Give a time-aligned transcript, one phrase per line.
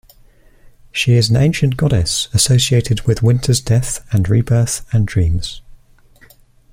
[0.91, 5.61] She is an ancient goddess associated with winter's death and rebirth and dreams.